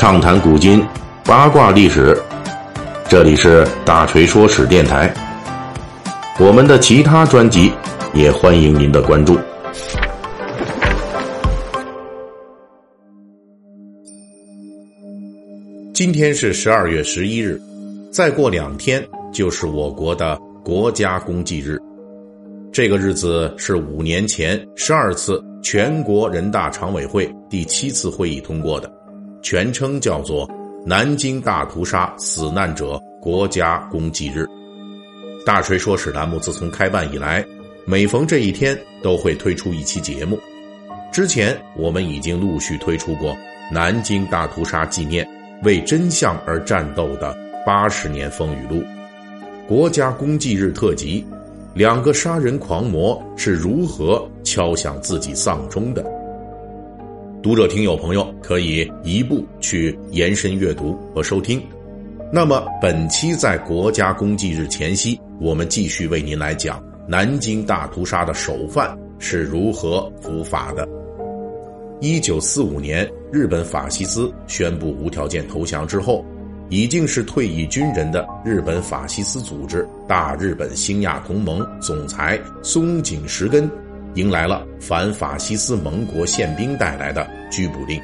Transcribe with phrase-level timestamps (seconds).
[0.00, 0.82] 畅谈古今，
[1.26, 2.18] 八卦历史。
[3.06, 5.12] 这里是大锤说史电台。
[6.40, 7.70] 我们的其他专辑
[8.14, 9.38] 也欢迎您的关注。
[15.92, 17.60] 今天是十二月十一日，
[18.10, 21.78] 再过两天就是我国的国家公祭日。
[22.72, 28.90] 这个日子是五年前十二次全国人大常委会第七次会议通过的，
[29.42, 30.46] 全称叫做
[30.84, 34.44] 《南京大屠杀死难者国家公祭日》。
[35.44, 37.44] 大锤说史栏目自从开办以来，
[37.86, 40.38] 每逢这一天都会推出一期节目。
[41.12, 43.32] 之前我们已经陆续推出过
[43.72, 45.28] 《南京大屠杀纪念：
[45.64, 48.76] 为真相而战斗的八十年风雨录》、
[49.66, 51.24] 《国家公祭日特辑》。
[51.72, 56.04] 两个杀人狂魔是如何敲响自己丧钟的？
[57.42, 61.62] 读者、听友、朋友可以一步去延伸阅读和收听。
[62.30, 70.86] 那么，本期在国家公祭日前夕，我们继续为您来讲南京大屠杀的首犯是如何伏法的。
[72.00, 76.24] 一九四五年，日本法西斯宣布无条件投降之后。
[76.72, 83.68] 已经是退役军人的日本法西斯组织大日本兴亚同盟总裁松井石根，
[84.14, 88.00] 迎来了反法西斯盟国宪兵带来的拘捕令，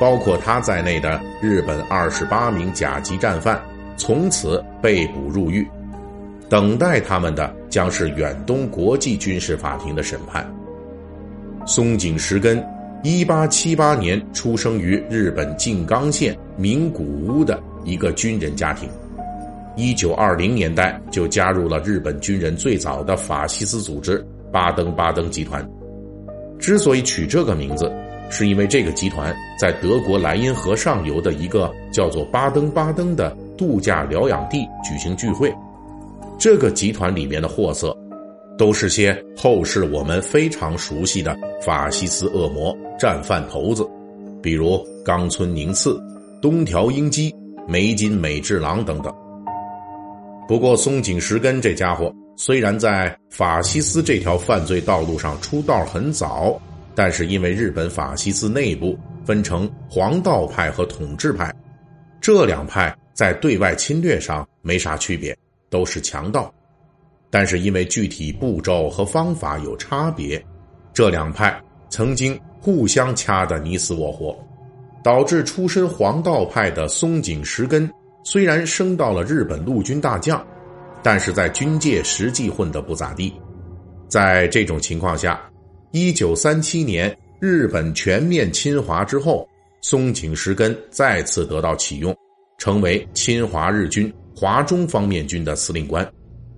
[0.00, 3.60] 包括他在内的日本二十八名甲级战犯
[3.96, 5.66] 从此被捕入狱，
[6.48, 10.48] 等待他们的将是远东国际军事法庭的审判。
[11.66, 12.64] 松井石根。
[13.04, 18.88] 一八七八年出生于日本静冈县名古屋的一个军人家庭，
[19.76, 25.66] 一九二零年代就加入了日本军人最早的法西斯组织巴登巴登集团。
[26.58, 27.92] 之所以取这个名字，
[28.30, 35.54] 是因为这个集团在德国莱茵河上游的一个叫做巴登巴登的度假疗养地举行聚会，
[36.38, 37.96] 这个集团里面的货色。
[38.58, 43.88] 都是些后世我们非常熟悉的法西斯恶魔战犯头子，
[44.42, 45.96] 比如冈村宁次、
[46.42, 47.32] 东条英机、
[47.68, 49.14] 梅津美治郎等等。
[50.48, 56.56] 不过松井石根这家伙虽然在法西斯这条犯罪道路上出道很早，
[56.94, 61.52] 但是因为日本法西斯内部分成黄道派和统治派，
[62.20, 65.36] 这两派在对外侵略上没啥区别，
[65.68, 66.54] 都是强盗。
[67.28, 70.40] 但是因为具体步骤和方法有差别，
[70.94, 71.60] 这两派
[71.90, 74.38] 曾经互相掐得你死我活，
[75.02, 77.90] 导致出身黄道派的松井石根
[78.22, 80.40] 虽然升到了日本陆军大将，
[81.10, 83.32] 但是在军界实际混得不咋地。
[84.08, 85.40] 在这种情况下，
[85.90, 89.48] 一九三七年日本全面侵华之后，
[89.80, 92.14] 松井石根再次得到启用，
[92.58, 96.06] 成为侵华日军华中方面军的司令官。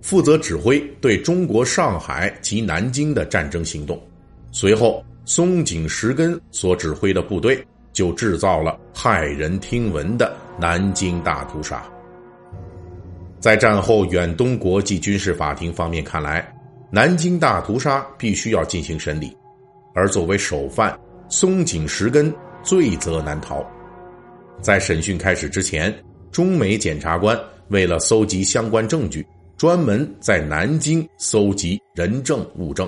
[0.00, 4.00] 负责指挥对中国上海及南京的战争行动，
[4.52, 11.84] 随后松井石根所指挥的部队就制造了骇人听闻的南京大屠杀。
[13.38, 16.46] 在战后远东国际军事法庭方面看来，
[16.90, 19.36] 南京大屠杀必须要进行审理，
[19.94, 20.98] 而作为首犯，
[21.28, 22.32] 松井石根
[22.62, 23.64] 罪责难逃。
[24.60, 25.94] 在审讯开始之前，
[26.32, 27.38] 中美检察官
[27.68, 29.26] 为了搜集相关证据。
[29.56, 32.86] 专门在南京搜集人证物证，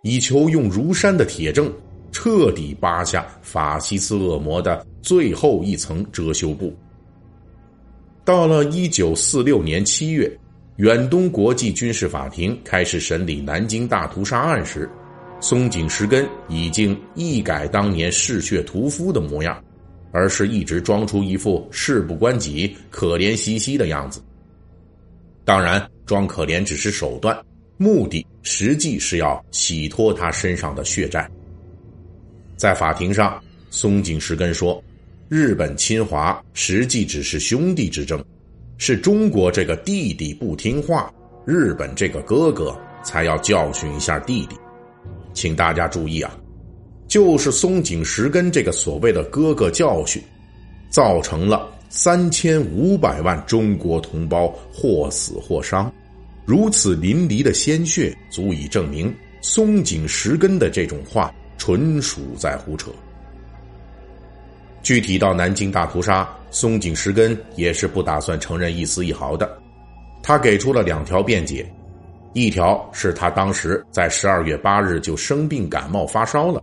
[0.00, 1.70] 以求用如山的铁证
[2.10, 6.74] 彻底扒下法西斯恶魔的最后一层遮羞布。
[8.26, 10.28] 到了一九四六年七月，
[10.78, 14.90] 远东国际军事法庭开始审理南京大屠杀案时，
[15.40, 19.62] 松井石根已经一改当年嗜血屠夫的模样，
[20.10, 24.20] 而是一直装出一副事不关己、可怜兮兮的样子。
[25.44, 25.88] 当然。
[26.04, 27.36] 装可怜只是手段，
[27.78, 31.28] 目的实际是要洗脱他身上的血债。
[32.56, 34.80] 在法庭上，松井石根说
[35.28, 38.24] ：“日本侵华实际只是兄弟之争，
[38.78, 41.12] 是中国这个弟弟不听话，
[41.44, 44.56] 日本这个哥哥才要教训一下弟弟。”
[45.34, 46.38] 请大家注意啊，
[47.08, 50.22] 就是松井石根这个所谓的哥哥教训，
[50.90, 51.72] 造成了。
[51.88, 55.90] 三千五百万中国同胞或死或伤，
[56.44, 62.90] 如此淋漓的鲜血，足以证明松井石根的这种话纯属在胡扯。
[64.86, 69.58] 具体到南京大屠杀，松井石根也是不打算承认一丝一毫的。
[70.22, 71.68] 他给出了两条辩解：
[72.34, 76.62] 一条是他当时在十二月八日就生病感冒发烧了，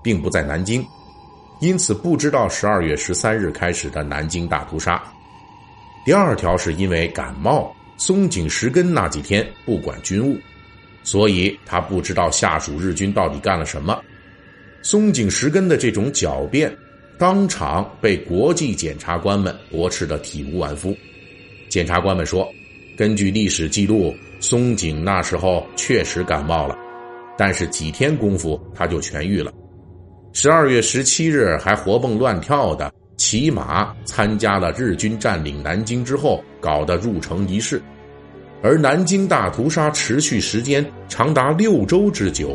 [0.00, 0.80] 并不在南京；
[1.60, 5.02] 因此不知道十二月十三日开始的南京大屠杀。
[6.04, 10.38] 第二条是因为感冒，松井石根那几天不管军务，
[11.02, 14.00] 所以他不知道下属日军到底干了什么。
[14.82, 16.72] 松井石根的这种狡辩，
[17.18, 20.94] 当场被国际检察官们驳斥得体无完肤。
[21.68, 22.46] 检察官们说，
[22.96, 26.76] 根据历史记录，松井那时候确实感冒了，
[27.38, 29.52] 但是几天功夫他就痊愈了。
[30.34, 37.80] 十二月十七日还活蹦乱跳的骑马参加了日军占领南京之后搞的入城仪式，
[38.62, 42.54] 而南京大屠杀持续时间长达六周之久，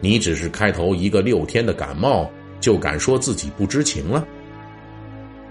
[0.00, 2.30] 你只是开头一个六天的感冒
[2.66, 4.26] 就敢说自己不知情了？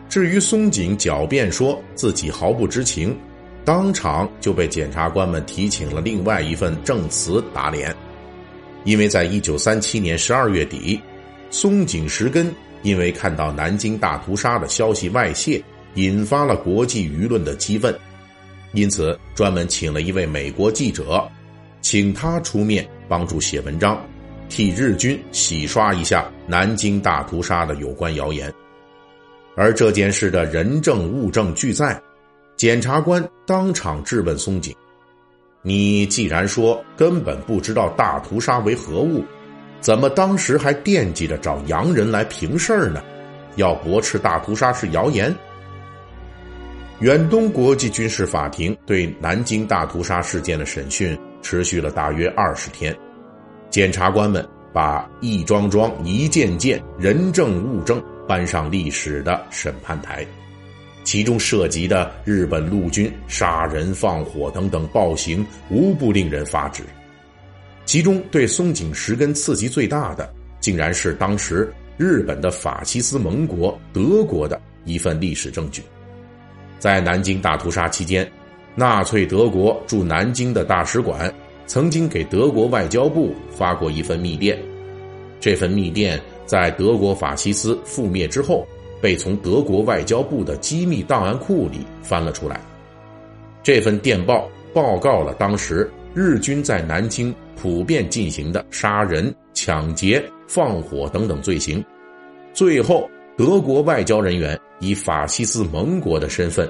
[0.10, 3.18] 至于松井狡辩说自己毫不知情，
[3.64, 7.96] 当场就被检察官们提请了另外一份证词打脸，
[8.84, 11.00] 因为在一九三七年十二月底。
[11.52, 15.64] 松井石根因为看到南京大屠杀的消息外泄，
[15.94, 17.98] 引发了国际舆论的激愤，
[18.74, 21.26] 因此专门请了一位美国记者，
[21.80, 24.06] 请他出面帮助写文章，
[24.50, 28.54] 替日军洗刷一下南京大屠杀的有关谣言。
[29.56, 32.02] 而这件事的人证物证俱在，
[32.56, 34.76] 检察官当场质问松井
[35.64, 39.24] ：“你既然说根本不知道大屠杀为何物？”
[39.82, 43.04] 怎么当时还惦记着找洋人来评事儿呢？
[43.56, 45.34] 要驳斥大屠杀是谣言。
[47.02, 52.98] 远东国际军事法庭对南京大屠杀事件的审讯持续了大约二十天，
[53.76, 60.26] 检察官们把一桩桩、一件件人证物证搬上历史的审判台，
[61.04, 66.84] 其中涉及的日本陆军杀人放火等等暴行，无不令人发指。
[67.84, 75.84] 其中对松井石根刺激最大的，竟然是当时日本的法西斯盟国德国的一份历史证据。
[76.80, 78.26] 在南京大屠杀期间，
[78.74, 81.30] 纳粹德国驻南京的大使馆
[81.66, 84.58] 曾经给德国外交部发过一份密电。
[85.40, 88.66] 这份密电在德国法西斯覆灭之后，
[89.02, 92.62] 被从德国外交部的机密档案库里翻了出来。
[93.64, 97.34] 这份电报报告了当时日军在南京。
[97.58, 101.84] 普遍进行的杀人、抢劫、放火等等罪行，
[102.54, 106.70] 最后德国外交人员以法西斯盟国的身份，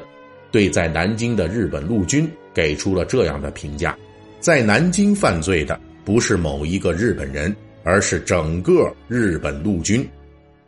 [0.51, 3.97] 对在南京的日本陆军给出了这样的评价：
[4.45, 7.51] 在南京犯罪的不是某一个日本人，
[7.83, 10.07] 而是整个日本陆军，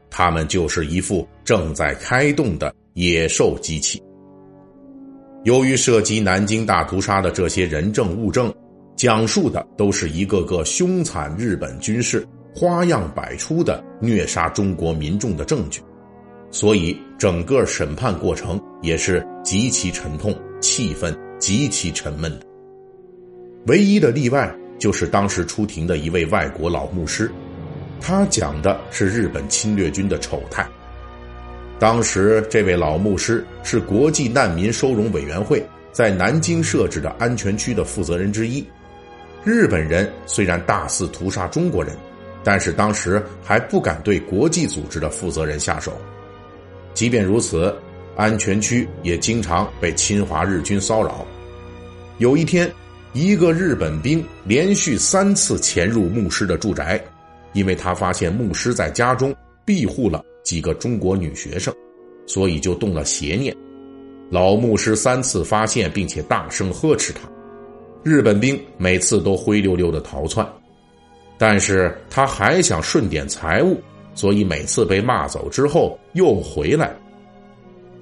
[0.10, 4.02] 他们就是一副正在开动的野兽机器。
[5.44, 8.52] 由于涉及南京大屠杀的这些人证物证。
[8.96, 15.80] 讲述的都是一个个凶残日本军事花样百出的虐杀中国民众的证据，
[16.50, 22.47] 所以整个审判过程也是极其沉痛，气氛极其沉闷的。
[23.68, 27.30] 唯一的例外就是当时出庭的一位外国老牧师，
[28.00, 30.66] 他讲的是日本侵略军的丑态。
[31.78, 35.62] 当时这位老牧师是国际难民收容委员会
[35.92, 38.66] 在南京设置的安全区的负责人之一。
[39.44, 41.94] 日本人虽然大肆屠杀中国人，
[42.44, 45.92] 但是当时还不敢对国际组织的负责人下手。
[46.94, 47.76] 即便如此，
[48.16, 51.26] 安全区也经常被侵华日军骚扰。
[52.18, 52.72] 有一天，
[53.18, 57.04] 一个日本兵连续三次潜入牧师的住宅，
[57.54, 61.74] 因为他发现牧师在家中庇护了几个中国女学生，
[62.28, 63.56] 所以就动了邪念。
[64.30, 67.22] 老牧师三次发现并且大声呵斥他。
[68.04, 70.48] 日本兵每次都灰溜溜的逃窜，
[71.40, 73.82] 但是他还想顺点财物，
[74.14, 76.96] 所以每次被骂走之后又回来。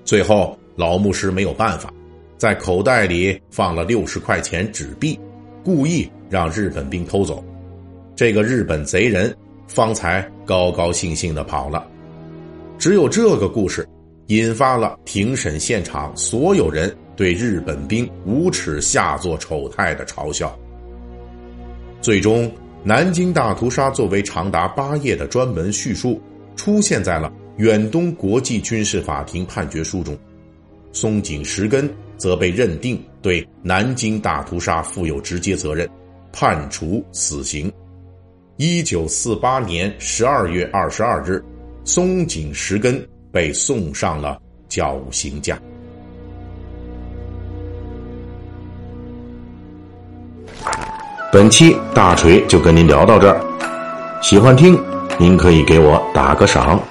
[0.03, 1.89] 最后老牧师没有办法，
[2.37, 5.19] 在口袋里放了六十块钱纸币，
[5.63, 7.43] 故意让日本兵偷走。
[8.15, 9.35] 这个日本贼人
[9.67, 11.85] 方才高高兴兴的跑了。
[12.77, 13.87] 只有这个故事，
[14.27, 16.95] 引发了庭审现场所有人。
[17.17, 20.53] 对日本兵无耻下作丑态的嘲笑。
[22.01, 22.51] 最终，
[22.83, 26.21] 南京大屠杀作为长达八页的专门叙述，
[26.57, 30.13] 出现在了远东国际军事法庭判决书中。
[30.91, 35.89] 松井石根则被认定对南京大屠杀负有直接责任，
[36.31, 37.71] 判处死刑。
[38.57, 41.43] 一九四八年十二月二十二日，
[41.83, 45.59] 松井石根被送上了绞刑架。
[51.33, 53.41] 本期大锤就跟您聊到这儿，
[54.21, 54.81] 喜欢听
[55.19, 56.81] 您可以给我打个赏。